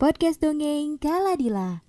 podcast 0.00 0.40
dongeng 0.40 0.96
Kaladila. 0.96 1.84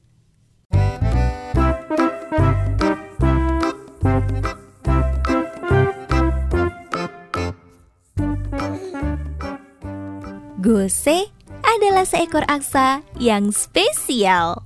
Gose 10.60 11.32
adalah 11.64 12.04
seekor 12.04 12.44
angsa 12.52 13.00
yang 13.16 13.56
spesial. 13.56 14.60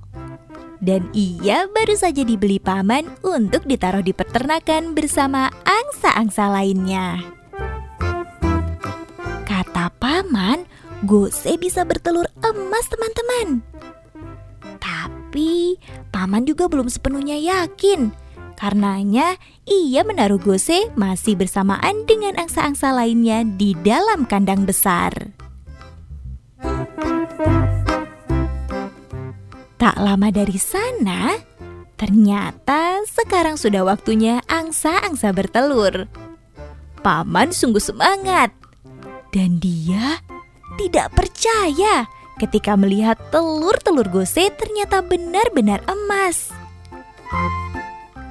Dan 0.82 1.06
ia 1.14 1.70
baru 1.70 1.94
saja 1.94 2.26
dibeli 2.26 2.58
paman 2.58 3.06
untuk 3.22 3.62
ditaruh 3.70 4.02
di 4.02 4.10
peternakan 4.10 4.90
bersama 4.90 5.54
angsa-angsa 5.62 6.50
lainnya. 6.50 7.35
Gose 11.06 11.54
bisa 11.56 11.86
bertelur 11.86 12.26
emas 12.42 12.84
teman-teman. 12.90 13.62
Tapi 14.82 15.78
paman 16.10 16.42
juga 16.44 16.66
belum 16.66 16.90
sepenuhnya 16.90 17.38
yakin. 17.38 18.10
Karenanya 18.56 19.38
ia 19.68 20.02
menaruh 20.02 20.42
Gose 20.42 20.90
masih 20.98 21.38
bersamaan 21.38 22.08
dengan 22.10 22.34
angsa-angsa 22.40 22.90
lainnya 22.90 23.46
di 23.46 23.78
dalam 23.86 24.26
kandang 24.26 24.66
besar. 24.66 25.12
Tak 29.76 29.96
lama 30.00 30.32
dari 30.32 30.56
sana, 30.56 31.36
ternyata 32.00 33.04
sekarang 33.06 33.60
sudah 33.60 33.84
waktunya 33.84 34.40
angsa-angsa 34.48 35.30
bertelur. 35.36 36.08
Paman 37.04 37.52
sungguh 37.52 37.78
semangat, 37.78 38.50
dan 39.36 39.60
dia 39.60 40.24
tidak 40.76 41.12
percaya 41.16 42.08
ketika 42.36 42.76
melihat 42.76 43.16
telur-telur 43.32 44.06
gose 44.12 44.52
ternyata 44.54 45.00
benar-benar 45.00 45.80
emas. 45.88 46.52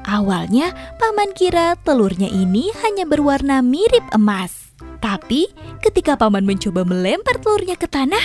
Awalnya, 0.06 0.70
paman 1.02 1.34
kira 1.34 1.74
telurnya 1.82 2.30
ini 2.30 2.70
hanya 2.86 3.10
berwarna 3.10 3.66
mirip 3.66 4.06
emas. 4.14 4.70
Tapi, 5.02 5.50
ketika 5.82 6.14
paman 6.14 6.46
mencoba 6.46 6.86
melempar 6.86 7.42
telurnya 7.42 7.74
ke 7.74 7.90
tanah, 7.90 8.22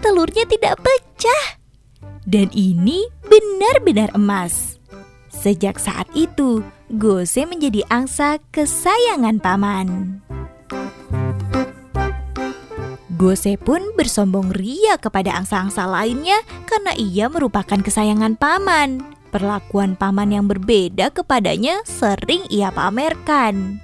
telurnya 0.00 0.48
tidak 0.48 0.80
pecah. 0.80 1.60
Dan 2.24 2.48
ini 2.56 3.04
benar-benar 3.28 4.16
emas. 4.16 4.80
Sejak 5.28 5.76
saat 5.76 6.08
itu, 6.16 6.64
Gose 6.88 7.44
menjadi 7.44 7.84
angsa 7.92 8.40
kesayangan 8.48 9.44
paman. 9.44 10.20
Gose 13.14 13.54
pun 13.54 13.94
bersombong 13.94 14.50
ria 14.50 14.98
kepada 14.98 15.38
angsa-angsa 15.38 15.86
lainnya 15.86 16.34
karena 16.66 16.98
ia 16.98 17.30
merupakan 17.30 17.78
kesayangan 17.78 18.34
paman. 18.34 19.06
Perlakuan 19.30 19.94
paman 19.94 20.34
yang 20.34 20.46
berbeda 20.50 21.14
kepadanya 21.14 21.82
sering 21.86 22.42
ia 22.50 22.74
pamerkan. 22.74 23.78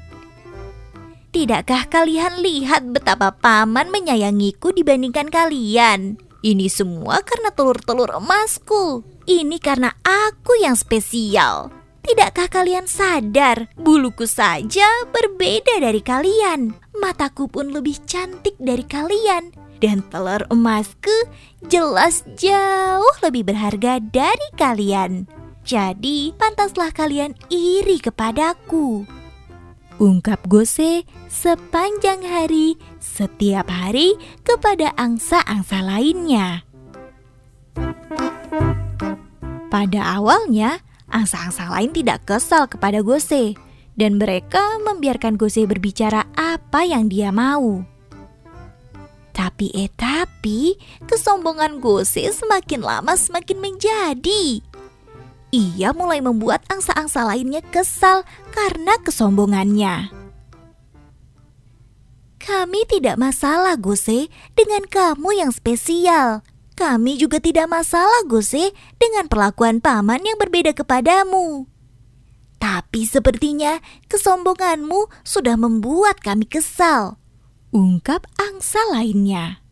Tidakkah 1.31 1.87
kalian 1.87 2.43
lihat 2.43 2.91
betapa 2.91 3.31
paman 3.31 3.95
menyayangiku 3.95 4.75
dibandingkan 4.75 5.31
kalian? 5.31 6.19
Ini 6.43 6.67
semua 6.67 7.23
karena 7.23 7.55
telur-telur 7.55 8.11
emasku. 8.19 9.07
Ini 9.31 9.63
karena 9.63 9.95
aku 10.03 10.59
yang 10.59 10.75
spesial. 10.75 11.71
Tidakkah 12.03 12.51
kalian 12.51 12.91
sadar, 12.91 13.71
buluku 13.79 14.27
saja 14.27 14.89
berbeda 15.15 15.79
dari 15.79 16.03
kalian. 16.03 16.75
Mataku 17.01 17.49
pun 17.49 17.73
lebih 17.73 17.97
cantik 18.05 18.61
dari 18.61 18.85
kalian. 18.85 19.57
Dan 19.81 20.05
telur 20.13 20.45
emasku 20.53 21.33
jelas 21.73 22.21
jauh 22.37 23.17
lebih 23.25 23.49
berharga 23.49 23.97
dari 23.97 24.49
kalian. 24.61 25.25
Jadi, 25.65 26.37
pantaslah 26.37 26.93
kalian 26.93 27.33
iri 27.49 27.97
kepadaku. 27.97 29.09
Ungkap 29.97 30.45
Gose 30.49 31.09
sepanjang 31.33 32.21
hari, 32.25 32.77
setiap 33.01 33.73
hari 33.73 34.17
kepada 34.45 34.93
angsa-angsa 35.01 35.81
lainnya. 35.81 36.65
Pada 39.73 40.01
awalnya, 40.21 40.85
angsa-angsa 41.09 41.73
lain 41.73 41.97
tidak 41.97 42.29
kesal 42.29 42.69
kepada 42.69 43.01
Gose 43.01 43.57
dan 44.01 44.17
mereka 44.17 44.81
membiarkan 44.81 45.37
Gose 45.37 45.69
berbicara 45.69 46.25
apa 46.33 46.89
yang 46.89 47.13
dia 47.13 47.29
mau. 47.29 47.85
Tapi 49.37 49.69
eh 49.77 49.93
tapi, 49.93 50.81
kesombongan 51.05 51.85
Gose 51.85 52.25
semakin 52.33 52.81
lama 52.81 53.13
semakin 53.13 53.61
menjadi. 53.61 54.65
Ia 55.53 55.93
mulai 55.93 56.25
membuat 56.25 56.65
angsa-angsa 56.73 57.29
lainnya 57.29 57.61
kesal 57.69 58.25
karena 58.57 58.97
kesombongannya. 59.05 60.09
Kami 62.41 62.81
tidak 62.89 63.21
masalah, 63.21 63.77
Gose, 63.77 64.33
dengan 64.57 64.89
kamu 64.89 65.45
yang 65.45 65.53
spesial. 65.53 66.41
Kami 66.73 67.21
juga 67.21 67.37
tidak 67.37 67.69
masalah, 67.69 68.25
Gose, 68.25 68.73
dengan 68.97 69.29
perlakuan 69.29 69.79
paman 69.85 70.25
yang 70.25 70.41
berbeda 70.41 70.73
kepadamu. 70.73 71.70
Tapi 72.61 73.09
sepertinya 73.09 73.81
kesombonganmu 74.13 75.25
sudah 75.25 75.57
membuat 75.57 76.21
kami 76.21 76.45
kesal. 76.45 77.17
Ungkap 77.73 78.29
angsa 78.37 78.85
lainnya. 78.93 79.65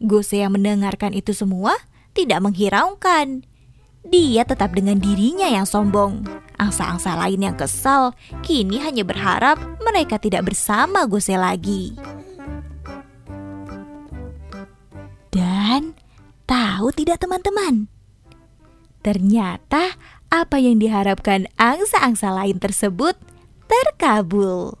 Gose 0.00 0.40
yang 0.40 0.56
mendengarkan 0.56 1.12
itu 1.12 1.36
semua 1.36 1.76
tidak 2.16 2.40
menghiraukan. 2.40 3.44
Dia 4.02 4.42
tetap 4.42 4.74
dengan 4.74 4.98
dirinya 4.98 5.46
yang 5.46 5.68
sombong. 5.68 6.26
Angsa-angsa 6.58 7.14
lain 7.14 7.46
yang 7.46 7.54
kesal 7.54 8.16
kini 8.42 8.82
hanya 8.82 9.06
berharap 9.06 9.60
mereka 9.84 10.18
tidak 10.18 10.48
bersama 10.48 11.06
Gose 11.06 11.36
lagi. 11.36 11.94
Dan 15.30 15.94
tahu 16.48 16.90
tidak 16.96 17.22
teman-teman? 17.22 17.92
Ternyata 19.02 19.98
apa 20.32 20.56
yang 20.56 20.80
diharapkan 20.80 21.44
angsa-angsa 21.60 22.32
lain 22.32 22.56
tersebut 22.56 23.20
terkabul. 23.68 24.80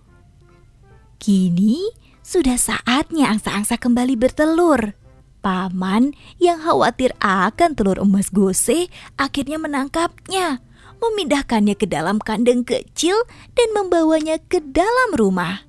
Kini 1.20 1.92
sudah 2.24 2.56
saatnya 2.56 3.28
angsa-angsa 3.28 3.76
kembali 3.76 4.16
bertelur. 4.16 4.96
Paman 5.44 6.16
yang 6.40 6.64
khawatir 6.64 7.12
akan 7.20 7.76
telur 7.76 8.00
emas 8.00 8.32
Gose 8.32 8.88
akhirnya 9.20 9.60
menangkapnya, 9.60 10.64
memindahkannya 11.02 11.76
ke 11.76 11.84
dalam 11.84 12.16
kandang 12.22 12.64
kecil 12.64 13.14
dan 13.52 13.68
membawanya 13.76 14.40
ke 14.40 14.62
dalam 14.62 15.12
rumah. 15.12 15.66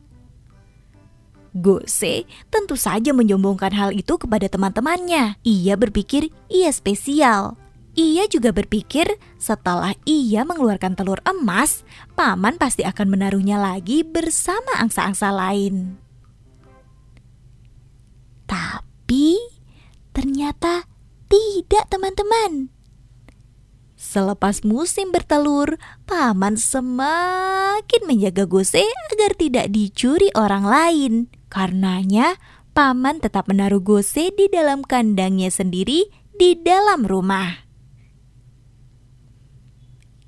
Gose 1.54 2.26
tentu 2.50 2.74
saja 2.80 3.14
menyombongkan 3.14 3.74
hal 3.74 3.90
itu 3.94 4.18
kepada 4.18 4.50
teman-temannya. 4.50 5.38
Ia 5.42 5.74
berpikir 5.78 6.34
ia 6.50 6.70
spesial. 6.74 7.63
Ia 7.94 8.26
juga 8.26 8.50
berpikir 8.50 9.06
setelah 9.38 9.94
ia 10.10 10.42
mengeluarkan 10.42 10.98
telur 10.98 11.22
emas, 11.30 11.86
paman 12.18 12.58
pasti 12.58 12.82
akan 12.82 13.06
menaruhnya 13.06 13.62
lagi 13.62 14.02
bersama 14.02 14.82
angsa-angsa 14.82 15.30
lain. 15.30 16.02
Tapi 18.50 19.38
ternyata 20.10 20.90
tidak, 21.30 21.90
teman-teman. 21.90 22.74
Selepas 23.94 24.62
musim 24.66 25.14
bertelur, 25.14 25.78
paman 26.10 26.58
semakin 26.58 28.02
menjaga 28.06 28.46
Gose 28.50 28.86
agar 29.14 29.38
tidak 29.38 29.70
dicuri 29.70 30.34
orang 30.34 30.66
lain. 30.66 31.14
Karenanya, 31.50 32.42
paman 32.74 33.22
tetap 33.22 33.46
menaruh 33.46 33.82
Gose 33.82 34.34
di 34.34 34.50
dalam 34.50 34.82
kandangnya 34.82 35.54
sendiri 35.54 36.10
di 36.38 36.58
dalam 36.58 37.06
rumah. 37.06 37.64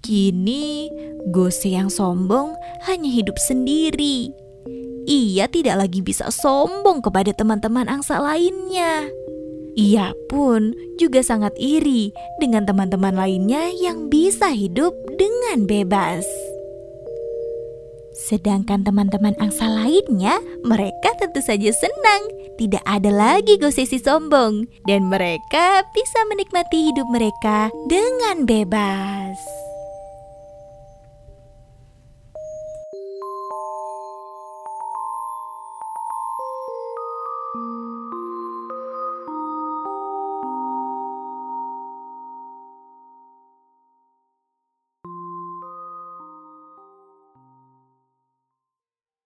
Kini, 0.05 0.85
Gose 1.33 1.73
yang 1.73 1.89
sombong 1.89 2.53
hanya 2.85 3.09
hidup 3.09 3.41
sendiri. 3.41 4.29
Ia 5.09 5.49
tidak 5.49 5.81
lagi 5.81 6.05
bisa 6.05 6.29
sombong 6.29 7.01
kepada 7.01 7.33
teman-teman 7.33 7.89
angsa 7.89 8.21
lainnya. 8.21 9.09
Ia 9.73 10.13
pun 10.29 10.77
juga 11.01 11.25
sangat 11.25 11.57
iri 11.57 12.13
dengan 12.37 12.69
teman-teman 12.69 13.17
lainnya 13.17 13.73
yang 13.81 14.05
bisa 14.05 14.53
hidup 14.53 14.93
dengan 15.17 15.65
bebas. 15.65 16.21
Sedangkan 18.29 18.85
teman-teman 18.85 19.33
angsa 19.41 19.65
lainnya, 19.65 20.37
mereka 20.61 21.17
tentu 21.17 21.41
saja 21.41 21.73
senang. 21.73 22.29
Tidak 22.61 22.85
ada 22.85 23.09
lagi 23.09 23.57
gosesi 23.57 23.97
sombong, 23.97 24.69
dan 24.85 25.09
mereka 25.09 25.81
bisa 25.97 26.19
menikmati 26.29 26.93
hidup 26.93 27.09
mereka 27.11 27.73
dengan 27.91 28.47
bebas. 28.47 29.64